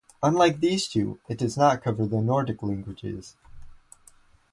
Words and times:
Unlike 0.23 0.59
these 0.61 0.87
two, 0.87 1.19
it 1.29 1.37
does 1.37 1.55
not 1.55 1.83
cover 1.83 2.07
the 2.07 2.23
Nordic 2.23 2.63
languages. 2.63 3.35